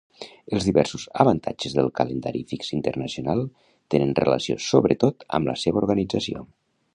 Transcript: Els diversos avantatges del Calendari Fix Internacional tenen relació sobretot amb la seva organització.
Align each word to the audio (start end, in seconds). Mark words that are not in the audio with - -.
Els 0.57 0.63
diversos 0.67 1.03
avantatges 1.23 1.75
del 1.79 1.91
Calendari 1.99 2.41
Fix 2.53 2.73
Internacional 2.77 3.43
tenen 3.95 4.17
relació 4.21 4.57
sobretot 4.69 5.29
amb 5.41 5.53
la 5.53 5.57
seva 5.67 5.85
organització. 5.85 6.43